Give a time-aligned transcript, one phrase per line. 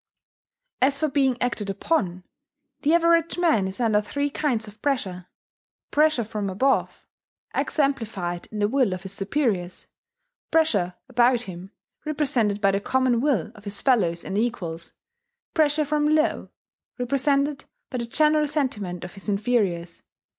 [0.81, 2.23] As for being acted upon,
[2.81, 5.27] the average man is under three kinds of pressure:
[5.91, 7.05] pressure from above,
[7.53, 9.85] exemplified in the will of his superiors;
[10.49, 11.69] pressure about him,
[12.03, 14.91] represented by the common will of his fellows and equals;
[15.53, 16.49] pressure from below,
[16.97, 20.01] represented by the general sentiment of his inferiors.